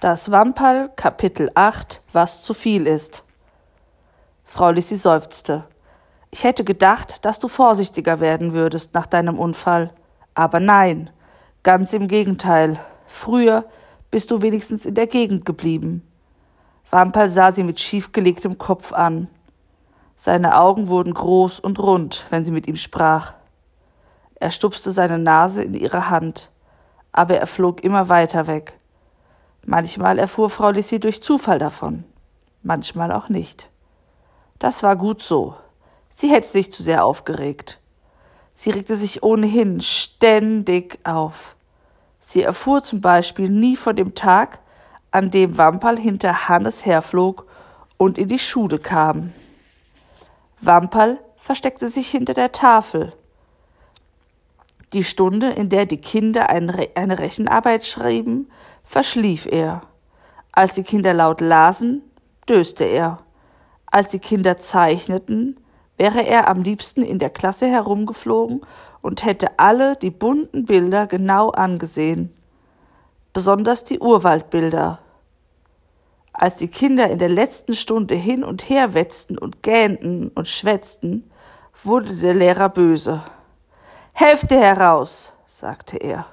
Das 0.00 0.30
Wamperl, 0.30 0.88
Kapitel 0.96 1.50
8, 1.54 2.00
was 2.14 2.42
zu 2.42 2.54
viel 2.54 2.86
ist. 2.86 3.22
Frau 4.44 4.70
Lissi 4.70 4.96
seufzte. 4.96 5.64
Ich 6.30 6.42
hätte 6.42 6.64
gedacht, 6.64 7.22
dass 7.26 7.38
du 7.38 7.48
vorsichtiger 7.48 8.18
werden 8.18 8.54
würdest 8.54 8.94
nach 8.94 9.04
deinem 9.04 9.38
Unfall. 9.38 9.92
Aber 10.32 10.58
nein, 10.58 11.10
ganz 11.62 11.92
im 11.92 12.08
Gegenteil. 12.08 12.80
Früher 13.06 13.66
bist 14.10 14.30
du 14.30 14.40
wenigstens 14.40 14.86
in 14.86 14.94
der 14.94 15.06
Gegend 15.06 15.44
geblieben. 15.44 16.02
Wamperl 16.90 17.28
sah 17.28 17.52
sie 17.52 17.62
mit 17.62 17.78
schiefgelegtem 17.78 18.56
Kopf 18.56 18.94
an. 18.94 19.28
Seine 20.16 20.56
Augen 20.56 20.88
wurden 20.88 21.12
groß 21.12 21.60
und 21.60 21.78
rund, 21.78 22.24
wenn 22.30 22.42
sie 22.42 22.52
mit 22.52 22.66
ihm 22.66 22.76
sprach. 22.76 23.34
Er 24.36 24.50
stupste 24.50 24.92
seine 24.92 25.18
Nase 25.18 25.62
in 25.62 25.74
ihre 25.74 26.08
Hand, 26.08 26.50
aber 27.12 27.36
er 27.36 27.46
flog 27.46 27.84
immer 27.84 28.08
weiter 28.08 28.46
weg. 28.46 28.79
Manchmal 29.66 30.18
erfuhr 30.18 30.50
Frau 30.50 30.70
Lissi 30.70 31.00
durch 31.00 31.22
Zufall 31.22 31.58
davon, 31.58 32.04
manchmal 32.62 33.12
auch 33.12 33.28
nicht. 33.28 33.68
Das 34.58 34.82
war 34.82 34.96
gut 34.96 35.22
so. 35.22 35.54
Sie 36.10 36.30
hätte 36.30 36.48
sich 36.48 36.72
zu 36.72 36.82
sehr 36.82 37.04
aufgeregt. 37.04 37.78
Sie 38.56 38.70
regte 38.70 38.96
sich 38.96 39.22
ohnehin 39.22 39.80
ständig 39.80 40.98
auf. 41.04 41.56
Sie 42.20 42.42
erfuhr 42.42 42.82
zum 42.82 43.00
Beispiel 43.00 43.48
nie 43.48 43.76
von 43.76 43.96
dem 43.96 44.14
Tag, 44.14 44.58
an 45.10 45.30
dem 45.30 45.56
Wamperl 45.56 45.98
hinter 45.98 46.48
Hannes 46.48 46.84
herflog 46.84 47.46
und 47.96 48.18
in 48.18 48.28
die 48.28 48.38
Schule 48.38 48.78
kam. 48.78 49.32
Wamperl 50.60 51.18
versteckte 51.38 51.88
sich 51.88 52.10
hinter 52.10 52.34
der 52.34 52.52
Tafel. 52.52 53.14
Die 54.92 55.04
Stunde, 55.04 55.50
in 55.50 55.68
der 55.68 55.86
die 55.86 56.00
Kinder 56.00 56.50
eine 56.50 57.18
Rechenarbeit 57.18 57.86
schrieben, 57.86 58.50
verschlief 58.90 59.46
er. 59.46 59.82
Als 60.50 60.74
die 60.74 60.82
Kinder 60.82 61.14
laut 61.14 61.40
lasen, 61.40 62.02
döste 62.48 62.82
er. 62.82 63.20
Als 63.86 64.08
die 64.08 64.18
Kinder 64.18 64.58
zeichneten, 64.58 65.60
wäre 65.96 66.26
er 66.26 66.48
am 66.48 66.62
liebsten 66.62 67.02
in 67.04 67.20
der 67.20 67.30
Klasse 67.30 67.68
herumgeflogen 67.68 68.62
und 69.00 69.24
hätte 69.24 69.60
alle 69.60 69.94
die 69.94 70.10
bunten 70.10 70.64
Bilder 70.64 71.06
genau 71.06 71.50
angesehen, 71.50 72.34
besonders 73.32 73.84
die 73.84 74.00
Urwaldbilder. 74.00 74.98
Als 76.32 76.56
die 76.56 76.68
Kinder 76.68 77.08
in 77.10 77.20
der 77.20 77.28
letzten 77.28 77.74
Stunde 77.74 78.16
hin 78.16 78.42
und 78.42 78.68
her 78.68 78.92
wetzten 78.92 79.38
und 79.38 79.62
gähnten 79.62 80.30
und 80.30 80.48
schwätzten, 80.48 81.30
wurde 81.84 82.16
der 82.16 82.34
Lehrer 82.34 82.68
böse. 82.68 83.22
Hälfte 84.14 84.58
heraus, 84.58 85.32
sagte 85.46 85.96
er. 85.96 86.26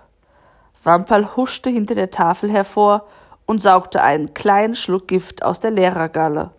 Wamperl 0.88 1.36
huschte 1.36 1.70
hinter 1.70 1.96
der 1.96 2.12
Tafel 2.12 2.50
hervor 2.50 3.06
und 3.46 3.62
saugte 3.62 4.02
einen 4.02 4.34
kleinen 4.34 4.74
Schluck 4.74 5.10
Gift 5.10 5.44
aus 5.44 5.60
der 5.60 5.70
Lehrergalle. 5.70 6.52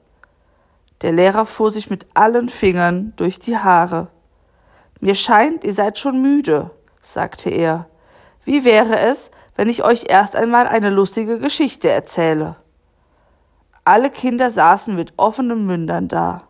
Der 1.01 1.13
Lehrer 1.13 1.47
fuhr 1.47 1.71
sich 1.71 1.89
mit 1.89 2.07
allen 2.13 2.51
Fingern 2.51 3.15
durch 3.17 3.39
die 3.39 3.57
Haare. 3.57 4.09
Mir 5.01 5.15
scheint, 5.15 5.65
ihr 5.65 5.73
seid 5.73 5.99
schon 5.99 6.21
müde, 6.21 6.71
sagte 7.01 7.49
er. 7.49 7.87
Wie 8.45 8.65
wäre 8.65 8.99
es, 8.99 9.31
wenn 9.57 9.71
ich 9.71 9.83
euch 9.83 10.05
erst 10.09 10.37
einmal 10.37 10.67
eine 10.67 10.91
lustige 10.91 11.39
Geschichte 11.39 11.89
erzähle? 11.89 12.57
Alle 13.85 14.11
Kinder 14.11 14.51
saßen 14.51 14.95
mit 14.95 15.15
offenen 15.17 15.67
Mündern 15.67 16.09
da. 16.09 16.43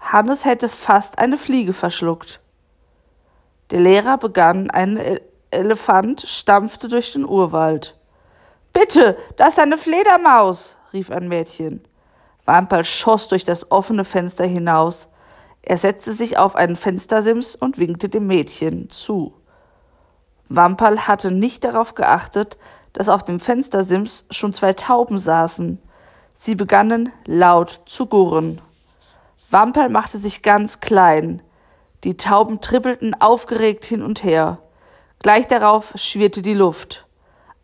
Hannes 0.00 0.44
hätte 0.44 0.68
fast 0.68 1.20
eine 1.20 1.38
Fliege 1.38 1.72
verschluckt. 1.74 2.40
Der 3.70 3.80
Lehrer 3.80 4.18
begann, 4.18 4.68
ein 4.70 4.98
Elefant 5.52 6.22
stampfte 6.22 6.88
durch 6.88 7.12
den 7.12 7.24
Urwald. 7.24 7.96
Bitte, 8.72 9.16
da 9.36 9.48
ist 9.48 9.58
eine 9.58 9.76
Fledermaus, 9.76 10.76
rief 10.92 11.10
ein 11.10 11.28
Mädchen. 11.28 11.84
Wamperl 12.44 12.84
schoss 12.84 13.28
durch 13.28 13.44
das 13.44 13.70
offene 13.70 14.04
Fenster 14.04 14.44
hinaus. 14.46 15.08
Er 15.62 15.76
setzte 15.76 16.12
sich 16.12 16.38
auf 16.38 16.56
einen 16.56 16.76
Fenstersims 16.76 17.54
und 17.54 17.78
winkte 17.78 18.08
dem 18.08 18.26
Mädchen 18.26 18.90
zu. 18.90 19.34
Wamperl 20.48 21.06
hatte 21.06 21.30
nicht 21.30 21.64
darauf 21.64 21.94
geachtet, 21.94 22.58
dass 22.92 23.08
auf 23.08 23.24
dem 23.24 23.40
Fenstersims 23.40 24.24
schon 24.30 24.52
zwei 24.52 24.72
Tauben 24.72 25.18
saßen. 25.18 25.80
Sie 26.34 26.54
begannen 26.54 27.12
laut 27.24 27.82
zu 27.86 28.06
gurren. 28.06 28.60
Wamperl 29.50 29.88
machte 29.88 30.18
sich 30.18 30.42
ganz 30.42 30.80
klein. 30.80 31.42
Die 32.04 32.16
Tauben 32.16 32.60
trippelten 32.60 33.14
aufgeregt 33.20 33.84
hin 33.84 34.02
und 34.02 34.24
her. 34.24 34.58
Gleich 35.22 35.46
darauf 35.46 35.92
schwirrte 35.94 36.42
die 36.42 36.52
Luft. 36.54 37.06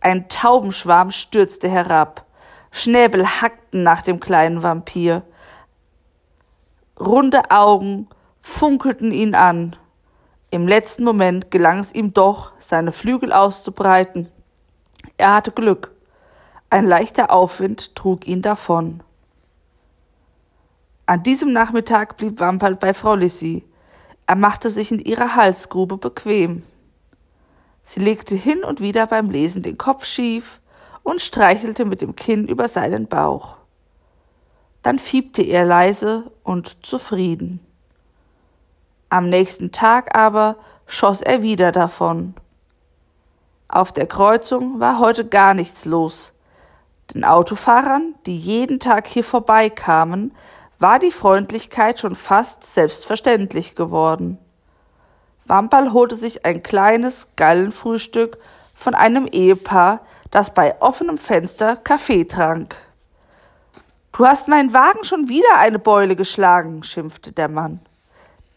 Ein 0.01 0.29
Taubenschwarm 0.29 1.11
stürzte 1.11 1.69
herab. 1.69 2.25
Schnäbel 2.71 3.27
hackten 3.27 3.83
nach 3.83 4.03
dem 4.03 4.21
kleinen 4.21 4.63
Vampir. 4.63 5.23
Runde 7.01 7.51
Augen 7.51 8.09
funkelten 8.41 9.11
ihn 9.11 9.35
an. 9.35 9.75
Im 10.51 10.69
letzten 10.69 11.03
Moment 11.03 11.51
gelang 11.51 11.81
es 11.81 11.93
ihm 11.93 12.15
doch, 12.15 12.53
seine 12.61 12.93
Flügel 12.93 13.33
auszubreiten. 13.33 14.31
Er 15.17 15.35
hatte 15.35 15.51
Glück. 15.51 15.91
Ein 16.71 16.85
leichter 16.85 17.33
Aufwind 17.33 17.97
trug 17.97 18.27
ihn 18.27 18.41
davon. 18.41 19.03
An 21.07 21.25
diesem 21.25 21.53
Nachmittag 21.53 22.17
blieb 22.17 22.39
Wamperl 22.39 22.77
bei 22.77 22.95
Frau 22.95 23.17
Lissi. 23.17 23.65
Er 24.27 24.37
machte 24.37 24.71
sich 24.71 24.93
in 24.93 25.01
ihrer 25.01 25.35
Halsgrube 25.35 25.97
bequem. 25.97 26.63
Sie 27.89 28.01
legte 28.01 28.35
hin 28.35 28.65
und 28.65 28.83
wieder 28.83 29.07
beim 29.07 29.31
Lesen 29.31 29.63
den 29.63 29.79
Kopf 29.79 30.05
schief 30.05 30.61
und 31.05 31.23
streichelte 31.23 31.87
mit 31.87 32.03
dem 32.03 32.15
Kinn 32.15 32.47
über 32.47 32.69
seinen 32.69 33.07
Bauch. 33.07 33.55
Dann 34.83 34.99
fiebte 34.99 35.41
er 35.41 35.65
leise 35.65 36.31
und 36.43 36.85
zufrieden. 36.85 37.61
Am 39.09 39.31
nächsten 39.31 39.73
Tag 39.73 40.15
aber 40.15 40.57
schoss 40.87 41.23
er 41.23 41.41
wieder 41.41 41.73
davon. 41.73 42.35
Auf 43.69 43.91
der 43.91 44.07
Kreuzung 44.07 44.81
war 44.81 44.99
heute 44.99 45.27
gar 45.27 45.55
nichts 45.55 45.87
los. 45.87 46.35
Den 47.15 47.25
Autofahrern, 47.25 48.17
die 48.27 48.37
jeden 48.37 48.81
Tag 48.81 49.07
hier 49.07 49.25
vorbeikamen, 49.25 50.37
war 50.79 50.99
die 50.99 51.11
Freundlichkeit 51.11 51.99
schon 51.99 52.17
fast 52.17 52.65
selbstverständlich 52.65 53.75
geworden. 53.75 54.37
Wamperl 55.49 55.93
holte 55.93 56.15
sich 56.15 56.45
ein 56.45 56.63
kleines 56.63 57.31
Gallenfrühstück 57.37 58.39
von 58.75 58.95
einem 58.95 59.27
Ehepaar, 59.27 60.01
das 60.31 60.53
bei 60.53 60.81
offenem 60.81 61.19
Fenster 61.19 61.77
Kaffee 61.77 62.25
trank. 62.25 62.77
Du 64.13 64.27
hast 64.27 64.49
meinen 64.49 64.73
Wagen 64.73 65.05
schon 65.05 65.29
wieder 65.29 65.57
eine 65.57 65.79
Beule 65.79 66.17
geschlagen, 66.17 66.83
schimpfte 66.83 67.33
der 67.33 67.49
Mann. 67.49 67.81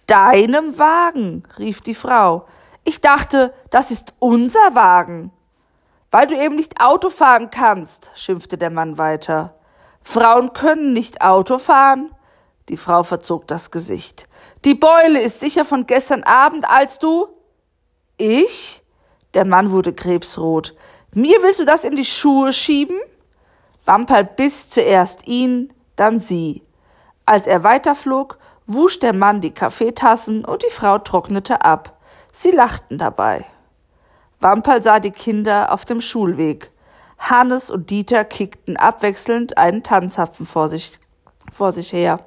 Deinem 0.07 0.77
Wagen, 0.77 1.43
rief 1.57 1.81
die 1.81 1.95
Frau. 1.95 2.45
Ich 2.83 2.99
dachte, 2.99 3.53
das 3.69 3.91
ist 3.91 4.13
unser 4.19 4.75
Wagen. 4.75 5.31
Weil 6.09 6.27
du 6.27 6.35
eben 6.35 6.55
nicht 6.55 6.81
Auto 6.81 7.09
fahren 7.09 7.51
kannst, 7.51 8.11
schimpfte 8.15 8.57
der 8.57 8.69
Mann 8.69 8.97
weiter. 8.97 9.53
Frauen 10.01 10.51
können 10.51 10.91
nicht 10.91 11.21
Auto 11.21 11.57
fahren. 11.57 12.09
Die 12.69 12.77
Frau 12.77 13.03
verzog 13.03 13.47
das 13.47 13.71
Gesicht. 13.71 14.27
Die 14.65 14.75
Beule 14.75 15.21
ist 15.21 15.39
sicher 15.39 15.65
von 15.65 15.87
gestern 15.87 16.23
Abend, 16.23 16.69
als 16.69 16.99
du. 16.99 17.27
Ich? 18.17 18.83
Der 19.33 19.45
Mann 19.45 19.71
wurde 19.71 19.93
krebsrot. 19.93 20.75
Mir 21.13 21.41
willst 21.41 21.59
du 21.59 21.65
das 21.65 21.83
in 21.83 21.95
die 21.95 22.05
Schuhe 22.05 22.53
schieben? 22.53 22.97
Wamperl 23.85 24.23
biss 24.23 24.69
zuerst 24.69 25.27
ihn, 25.27 25.73
dann 25.95 26.19
sie. 26.19 26.61
Als 27.25 27.47
er 27.47 27.63
weiterflog, 27.63 28.37
wusch 28.67 28.99
der 28.99 29.13
Mann 29.13 29.41
die 29.41 29.51
Kaffeetassen 29.51 30.45
und 30.45 30.63
die 30.63 30.71
Frau 30.71 30.99
trocknete 30.99 31.63
ab. 31.63 31.97
Sie 32.31 32.51
lachten 32.51 32.97
dabei. 32.97 33.45
Wamperl 34.39 34.81
sah 34.81 34.99
die 34.99 35.11
Kinder 35.11 35.71
auf 35.71 35.85
dem 35.85 36.01
Schulweg. 36.01 36.71
Hannes 37.17 37.69
und 37.69 37.89
Dieter 37.89 38.23
kickten 38.23 38.77
abwechselnd 38.77 39.57
einen 39.57 39.83
Tanzapfen 39.83 40.45
vor 40.45 40.69
sich, 40.69 40.99
vor 41.51 41.71
sich 41.71 41.93
her. 41.93 42.19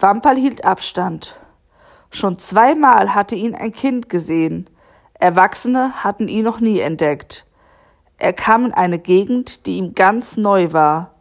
Wamperl 0.00 0.36
hielt 0.36 0.64
Abstand. 0.64 1.36
Schon 2.10 2.38
zweimal 2.38 3.14
hatte 3.14 3.34
ihn 3.34 3.54
ein 3.54 3.72
Kind 3.72 4.08
gesehen. 4.08 4.70
Erwachsene 5.12 6.02
hatten 6.02 6.26
ihn 6.26 6.44
noch 6.44 6.60
nie 6.60 6.80
entdeckt. 6.80 7.44
Er 8.16 8.32
kam 8.32 8.64
in 8.64 8.72
eine 8.72 8.98
Gegend, 8.98 9.66
die 9.66 9.76
ihm 9.76 9.94
ganz 9.94 10.38
neu 10.38 10.72
war. 10.72 11.14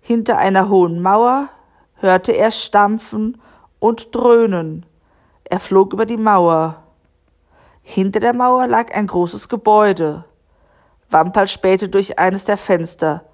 Hinter 0.00 0.38
einer 0.38 0.68
hohen 0.68 1.00
Mauer 1.00 1.48
hörte 1.94 2.32
er 2.32 2.50
Stampfen 2.50 3.40
und 3.78 4.12
Dröhnen. 4.14 4.86
Er 5.44 5.60
flog 5.60 5.92
über 5.92 6.04
die 6.04 6.16
Mauer. 6.16 6.82
Hinter 7.82 8.18
der 8.18 8.34
Mauer 8.34 8.66
lag 8.66 8.92
ein 8.92 9.06
großes 9.06 9.48
Gebäude. 9.48 10.24
Wamperl 11.10 11.46
spähte 11.46 11.88
durch 11.88 12.18
eines 12.18 12.44
der 12.44 12.56
Fenster. 12.56 13.24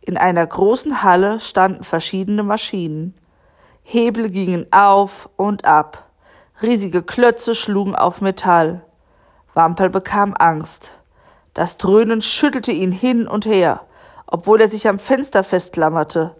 In 0.00 0.16
einer 0.16 0.44
großen 0.44 1.04
Halle 1.04 1.38
standen 1.38 1.84
verschiedene 1.84 2.42
Maschinen. 2.42 3.14
Hebel 3.82 4.30
gingen 4.30 4.66
auf 4.72 5.28
und 5.36 5.64
ab. 5.64 6.10
Riesige 6.62 7.02
Klötze 7.02 7.54
schlugen 7.54 7.94
auf 7.94 8.20
Metall. 8.20 8.82
Wamperl 9.54 9.90
bekam 9.90 10.34
Angst. 10.38 10.94
Das 11.54 11.76
Dröhnen 11.76 12.22
schüttelte 12.22 12.72
ihn 12.72 12.92
hin 12.92 13.26
und 13.26 13.44
her. 13.46 13.82
obwohl 14.32 14.62
er 14.62 14.68
sich 14.68 14.88
am 14.88 14.98
Fenster 14.98 15.44
festklammerte. 15.44 16.34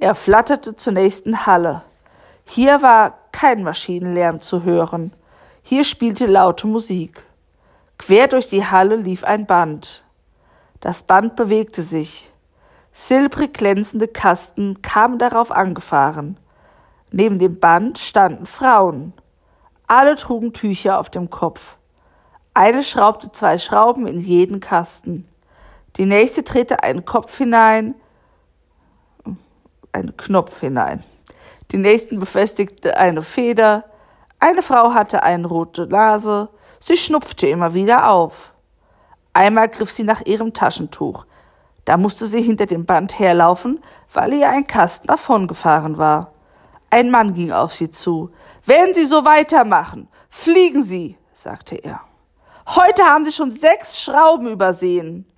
Er 0.00 0.16
flatterte 0.16 0.74
zur 0.74 0.92
nächsten 0.92 1.46
Halle. 1.46 1.82
Hier 2.44 2.82
war 2.82 3.18
kein 3.30 3.62
Maschinenlärm 3.62 4.40
zu 4.40 4.64
hören. 4.64 5.12
Hier 5.62 5.84
spielte 5.84 6.26
laute 6.26 6.66
Musik. 6.66 7.22
Quer 7.98 8.26
durch 8.26 8.48
die 8.48 8.66
Halle 8.66 8.96
lief 8.96 9.22
ein 9.22 9.46
Band. 9.46 10.04
Das 10.80 11.02
Band 11.02 11.36
bewegte 11.36 11.82
sich. 11.82 12.32
Silbrig 12.92 13.54
glänzende 13.54 14.08
Kasten 14.08 14.82
kamen 14.82 15.18
darauf 15.18 15.52
angefahren. 15.52 16.38
Neben 17.18 17.38
dem 17.38 17.58
Band 17.58 17.98
standen 17.98 18.44
Frauen. 18.44 19.14
Alle 19.86 20.16
trugen 20.16 20.52
Tücher 20.52 21.00
auf 21.00 21.08
dem 21.08 21.30
Kopf. 21.30 21.78
Eine 22.52 22.82
schraubte 22.82 23.32
zwei 23.32 23.56
Schrauben 23.56 24.06
in 24.06 24.20
jeden 24.20 24.60
Kasten. 24.60 25.26
Die 25.96 26.04
nächste 26.04 26.42
drehte 26.42 26.82
einen 26.82 27.06
Kopf 27.06 27.38
hinein, 27.38 27.94
einen 29.92 30.14
Knopf 30.18 30.60
hinein. 30.60 31.02
Die 31.70 31.78
nächsten 31.78 32.20
befestigte 32.20 32.98
eine 32.98 33.22
Feder. 33.22 33.84
Eine 34.38 34.60
Frau 34.60 34.92
hatte 34.92 35.22
eine 35.22 35.46
rote 35.46 35.86
Nase. 35.86 36.50
Sie 36.80 36.98
schnupfte 36.98 37.46
immer 37.46 37.72
wieder 37.72 38.10
auf. 38.10 38.52
Einmal 39.32 39.70
griff 39.70 39.90
sie 39.90 40.04
nach 40.04 40.20
ihrem 40.26 40.52
Taschentuch. 40.52 41.24
Da 41.86 41.96
musste 41.96 42.26
sie 42.26 42.42
hinter 42.42 42.66
dem 42.66 42.84
Band 42.84 43.18
herlaufen, 43.18 43.82
weil 44.12 44.34
ihr 44.34 44.50
ein 44.50 44.66
Kasten 44.66 45.06
davongefahren 45.06 45.96
war. 45.96 46.35
Ein 46.96 47.10
Mann 47.10 47.34
ging 47.34 47.52
auf 47.52 47.74
sie 47.74 47.90
zu. 47.90 48.30
Wenn 48.64 48.94
Sie 48.94 49.04
so 49.04 49.26
weitermachen, 49.26 50.08
fliegen 50.30 50.82
Sie, 50.82 51.18
sagte 51.34 51.76
er. 51.76 52.00
Heute 52.68 53.02
haben 53.02 53.22
Sie 53.26 53.32
schon 53.32 53.52
sechs 53.52 54.00
Schrauben 54.00 54.48
übersehen. 54.48 55.30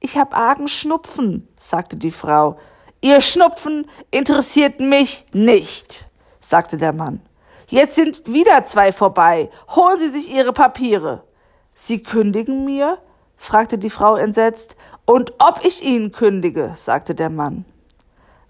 Ich 0.00 0.18
hab 0.18 0.36
argen 0.36 0.68
Schnupfen, 0.68 1.48
sagte 1.58 1.96
die 1.96 2.10
Frau. 2.10 2.58
Ihr 3.00 3.22
Schnupfen 3.22 3.86
interessiert 4.10 4.80
mich 4.80 5.24
nicht, 5.32 6.04
sagte 6.40 6.76
der 6.76 6.92
Mann. 6.92 7.22
Jetzt 7.68 7.94
sind 7.94 8.30
wieder 8.30 8.64
zwei 8.64 8.92
vorbei. 8.92 9.48
Holen 9.70 9.98
Sie 9.98 10.10
sich 10.10 10.30
Ihre 10.30 10.52
Papiere. 10.52 11.24
Sie 11.72 12.02
kündigen 12.02 12.66
mir? 12.66 12.98
fragte 13.38 13.78
die 13.78 13.88
Frau 13.88 14.16
entsetzt. 14.16 14.76
Und 15.06 15.32
ob 15.38 15.64
ich 15.64 15.82
Ihnen 15.82 16.12
kündige, 16.12 16.72
sagte 16.74 17.14
der 17.14 17.30
Mann. 17.30 17.64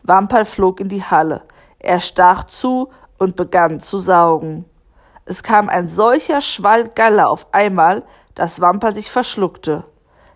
Wamperl 0.03 0.45
flog 0.45 0.81
in 0.81 0.89
die 0.89 1.05
Halle. 1.05 1.43
Er 1.79 2.01
stach 2.01 2.45
zu 2.45 2.89
und 3.19 3.37
begann 3.37 3.81
zu 3.81 3.99
saugen. 3.99 4.65
Es 5.25 5.43
kam 5.43 5.69
ein 5.69 5.89
solcher 5.89 6.41
Schwall 6.41 6.89
Galle 6.89 7.29
auf 7.29 7.53
einmal, 7.53 8.03
dass 8.35 8.61
Wamper 8.61 8.93
sich 8.93 9.11
verschluckte. 9.11 9.85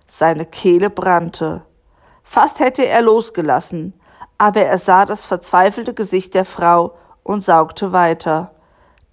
Seine 0.06 0.44
Kehle 0.44 0.90
brannte. 0.90 1.62
Fast 2.22 2.60
hätte 2.60 2.84
er 2.84 3.02
losgelassen, 3.02 3.94
aber 4.38 4.62
er 4.62 4.78
sah 4.78 5.06
das 5.06 5.24
verzweifelte 5.24 5.94
Gesicht 5.94 6.34
der 6.34 6.44
Frau 6.44 6.94
und 7.22 7.42
saugte 7.42 7.92
weiter. 7.92 8.54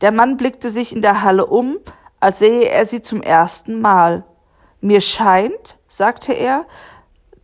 Der 0.02 0.12
Mann 0.12 0.38
blickte 0.38 0.70
sich 0.70 0.96
in 0.96 1.02
der 1.02 1.22
Halle 1.24 1.46
um, 1.46 1.78
als 2.20 2.40
sähe 2.40 2.70
er 2.70 2.86
sie 2.86 3.02
zum 3.02 3.22
ersten 3.22 3.82
Mal. 3.82 4.24
Mir 4.82 5.02
scheint, 5.02 5.78
sagte 5.88 6.34
er, 6.34 6.66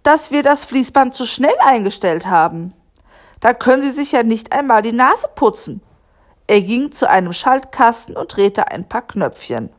dass 0.03 0.31
wir 0.31 0.43
das 0.43 0.65
Fließband 0.65 1.13
zu 1.13 1.25
schnell 1.25 1.55
eingestellt 1.59 2.25
haben. 2.27 2.73
Da 3.39 3.53
können 3.53 3.81
Sie 3.81 3.91
sich 3.91 4.11
ja 4.11 4.23
nicht 4.23 4.53
einmal 4.53 4.81
die 4.81 4.91
Nase 4.91 5.27
putzen. 5.35 5.81
Er 6.47 6.61
ging 6.61 6.91
zu 6.91 7.09
einem 7.09 7.33
Schaltkasten 7.33 8.15
und 8.15 8.35
drehte 8.35 8.69
ein 8.69 8.87
paar 8.87 9.01
Knöpfchen. 9.01 9.71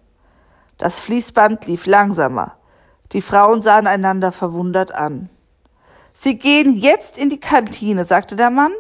Das 0.79 0.99
Fließband 0.99 1.67
lief 1.67 1.87
langsamer. 1.87 2.57
Die 3.13 3.23
Frauen 3.23 3.63
sahen 3.63 3.87
einander 3.87 4.33
verwundert 4.33 4.93
an. 4.93 5.31
Sie 6.13 6.39
gehen 6.39 6.77
jetzt 6.77 7.19
in 7.19 7.31
die 7.31 7.41
Kantine, 7.41 8.05
sagte 8.05 8.37
der 8.37 8.51
Mann 8.51 8.73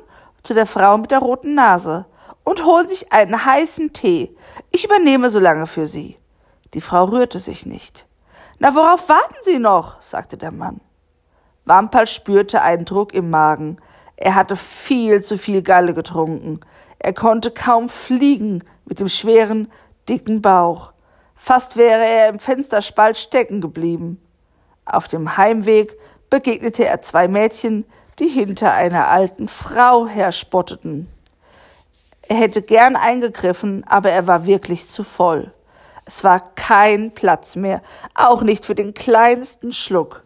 zu 0.47 0.55
der 0.55 0.67
Frau 0.67 0.97
mit 0.97 1.11
der 1.11 1.19
roten 1.19 1.55
Nase, 1.55 2.07
und 2.45 2.65
holen 2.65 2.87
sich 2.87 3.13
einen 3.13 3.45
heißen 3.45 3.93
Tee. 3.93 4.37
Ich 4.71 4.85
übernehme 4.85 5.31
so 5.31 5.41
lange 5.41 5.67
für 5.67 5.87
Sie. 5.87 6.17
Die 6.75 6.81
Frau 6.81 7.07
rührte 7.07 7.41
sich 7.41 7.67
nicht. 7.67 8.07
Na, 8.61 8.75
worauf 8.75 9.09
warten 9.09 9.35
Sie 9.43 9.59
noch? 9.59 10.01
sagte 10.01 10.37
der 10.37 10.53
Mann. 10.53 10.81
Wamperl 11.65 12.07
spürte 12.07 12.63
einen 12.63 12.85
Druck 12.85 13.13
im 13.13 13.31
Magen. 13.31 13.79
Er 14.17 14.35
hatte 14.35 14.57
viel 14.57 15.23
zu 15.23 15.37
viel 15.37 15.63
Galle 15.63 15.95
getrunken. 15.95 16.61
Er 16.99 17.13
konnte 17.13 17.51
kaum 17.51 17.89
fliegen 17.89 18.65
mit 18.87 19.01
dem 19.01 19.09
schweren, 19.09 19.71
dicken 20.09 20.43
Bauch. 20.43 20.93
Fast 21.35 21.77
wäre 21.77 22.05
er 22.05 22.29
im 22.31 22.39
Fensterspalt 22.39 23.19
stecken 23.19 23.61
geblieben. 23.61 24.21
Auf 24.87 25.09
dem 25.09 25.37
Heimweg 25.37 25.97
begegnete 26.31 26.85
er 26.87 27.03
zwei 27.03 27.29
Mädchen, 27.29 27.85
die 28.19 28.29
hinter 28.29 28.73
einer 28.73 29.09
alten 29.09 29.49
Frau 29.49 30.07
herspotteten. 30.07 31.09
Er 32.23 32.37
hätte 32.37 32.63
gern 32.63 32.97
eingegriffen, 32.97 33.85
aber 33.87 34.11
er 34.11 34.27
war 34.27 34.47
wirklich 34.47 34.89
zu 34.89 35.05
voll. 35.05 35.53
Es 36.05 36.25
war 36.25 36.41
kein 36.55 37.13
Platz 37.13 37.57
mehr, 37.57 37.83
auch 38.15 38.43
nicht 38.43 38.65
für 38.65 38.75
den 38.75 38.95
kleinsten 38.95 39.73
Schluck. 39.73 40.26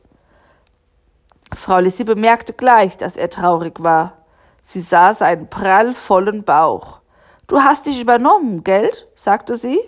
Frau 1.54 1.78
Lissy 1.80 2.04
bemerkte 2.04 2.52
gleich, 2.52 2.96
dass 2.96 3.16
er 3.16 3.30
traurig 3.30 3.82
war. 3.82 4.18
Sie 4.62 4.80
sah 4.80 5.14
seinen 5.14 5.48
prallvollen 5.48 6.44
Bauch. 6.44 7.00
Du 7.46 7.60
hast 7.60 7.86
dich 7.86 8.00
übernommen, 8.00 8.62
Geld? 8.62 9.08
sagte 9.14 9.56
sie. 9.56 9.80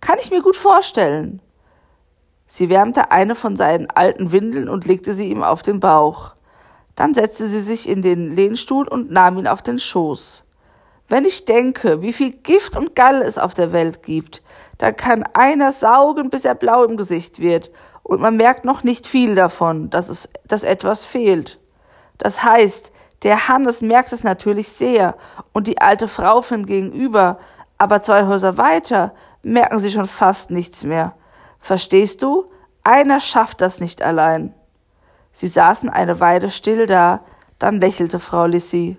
Kann 0.00 0.18
ich 0.18 0.30
mir 0.30 0.42
gut 0.42 0.56
vorstellen. 0.56 1.42
Sie 2.46 2.68
wärmte 2.68 3.10
eine 3.10 3.34
von 3.34 3.56
seinen 3.56 3.90
alten 3.90 4.32
Windeln 4.32 4.68
und 4.68 4.86
legte 4.86 5.12
sie 5.12 5.30
ihm 5.30 5.42
auf 5.42 5.62
den 5.62 5.80
Bauch. 5.80 6.32
Dann 6.94 7.12
setzte 7.12 7.48
sie 7.48 7.60
sich 7.60 7.88
in 7.88 8.02
den 8.02 8.34
Lehnstuhl 8.34 8.86
und 8.86 9.10
nahm 9.10 9.38
ihn 9.38 9.48
auf 9.48 9.62
den 9.62 9.78
Schoß. 9.78 10.44
Wenn 11.08 11.24
ich 11.24 11.44
denke, 11.44 12.00
wie 12.00 12.12
viel 12.12 12.32
Gift 12.32 12.76
und 12.76 12.94
Galle 12.94 13.24
es 13.24 13.36
auf 13.36 13.52
der 13.52 13.72
Welt 13.72 14.02
gibt, 14.02 14.42
da 14.78 14.90
kann 14.92 15.24
einer 15.34 15.70
saugen, 15.70 16.30
bis 16.30 16.44
er 16.44 16.54
blau 16.54 16.84
im 16.84 16.96
Gesicht 16.96 17.40
wird, 17.40 17.70
und 18.04 18.20
man 18.20 18.36
merkt 18.36 18.64
noch 18.64 18.84
nicht 18.84 19.08
viel 19.08 19.34
davon, 19.34 19.90
dass 19.90 20.08
es, 20.08 20.28
dass 20.46 20.62
etwas 20.62 21.04
fehlt. 21.04 21.58
Das 22.18 22.44
heißt, 22.44 22.92
der 23.24 23.48
Hannes 23.48 23.80
merkt 23.80 24.12
es 24.12 24.22
natürlich 24.22 24.68
sehr, 24.68 25.16
und 25.52 25.66
die 25.66 25.80
alte 25.80 26.06
Frau 26.06 26.42
von 26.42 26.66
gegenüber, 26.66 27.38
aber 27.78 28.02
zwei 28.02 28.26
Häuser 28.26 28.56
weiter 28.58 29.14
merken 29.42 29.78
sie 29.78 29.90
schon 29.90 30.06
fast 30.06 30.50
nichts 30.50 30.84
mehr. 30.84 31.14
Verstehst 31.58 32.22
du? 32.22 32.44
Einer 32.82 33.20
schafft 33.20 33.62
das 33.62 33.80
nicht 33.80 34.02
allein. 34.02 34.54
Sie 35.32 35.46
saßen 35.46 35.88
eine 35.88 36.20
Weile 36.20 36.50
still 36.50 36.86
da, 36.86 37.20
dann 37.58 37.80
lächelte 37.80 38.20
Frau 38.20 38.44
Lissy. 38.44 38.98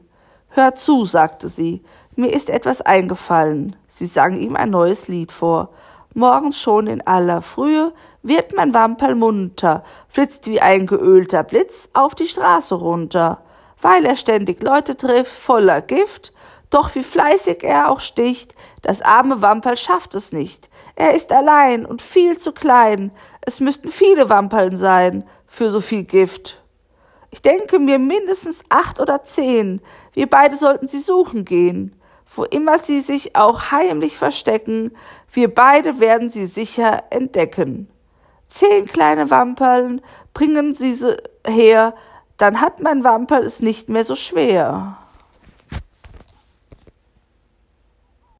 Hör 0.50 0.74
zu, 0.74 1.06
sagte 1.06 1.48
sie, 1.48 1.84
mir 2.16 2.34
ist 2.34 2.50
etwas 2.50 2.82
eingefallen. 2.82 3.76
Sie 3.88 4.08
sang 4.08 4.36
ihm 4.36 4.56
ein 4.56 4.72
neues 4.72 5.08
Lied 5.08 5.32
vor. 5.32 5.70
Morgens 6.18 6.58
schon 6.62 6.88
in 6.88 7.06
aller 7.06 7.42
Frühe 7.42 7.92
wird 8.24 8.56
mein 8.56 8.74
Wamperl 8.74 9.16
munter, 9.16 9.84
flitzt 10.08 10.48
wie 10.48 10.62
ein 10.62 10.88
geölter 10.88 11.44
Blitz 11.44 11.90
auf 11.92 12.16
die 12.16 12.30
Straße 12.30 12.76
runter. 12.76 13.44
Weil 13.82 14.06
er 14.06 14.16
ständig 14.16 14.64
Leute 14.64 14.96
trifft, 14.96 15.34
voller 15.34 15.82
Gift, 15.82 16.32
doch 16.70 16.96
wie 16.96 17.04
fleißig 17.04 17.66
er 17.66 17.90
auch 17.90 18.00
sticht, 18.00 18.56
das 18.82 19.02
arme 19.02 19.42
Wamperl 19.42 19.76
schafft 19.76 20.16
es 20.16 20.32
nicht. 20.32 20.70
Er 20.96 21.14
ist 21.16 21.34
allein 21.34 21.86
und 21.86 22.02
viel 22.02 22.38
zu 22.38 22.54
klein. 22.54 23.12
Es 23.42 23.60
müssten 23.60 23.92
viele 23.92 24.30
Wamperln 24.30 24.78
sein 24.78 25.28
für 25.46 25.70
so 25.70 25.82
viel 25.82 26.06
Gift. 26.06 26.64
Ich 27.30 27.42
denke 27.42 27.78
mir 27.78 28.00
mindestens 28.00 28.64
acht 28.70 29.02
oder 29.02 29.24
zehn. 29.24 29.82
Wir 30.14 30.30
beide 30.30 30.56
sollten 30.56 30.88
sie 30.88 31.02
suchen 31.02 31.44
gehen 31.44 31.94
wo 32.28 32.44
immer 32.44 32.80
sie 32.80 33.00
sich 33.02 33.36
auch 33.36 33.72
heimlich 33.72 34.18
verstecken, 34.18 34.92
wir 35.32 35.54
beide 35.54 36.00
werden 36.00 36.30
sie 36.30 36.46
sicher 36.46 37.04
entdecken. 37.10 37.90
Zehn 38.48 38.86
kleine 38.86 39.30
Wamperln 39.30 40.02
bringen 40.34 40.76
sie 40.76 40.96
her, 41.46 41.94
dann 42.38 42.62
hat 42.62 42.82
mein 42.82 43.04
Wamperl 43.04 43.44
es 43.44 43.62
nicht 43.62 43.90
mehr 43.90 44.06
so 44.06 44.16
schwer. 44.16 44.98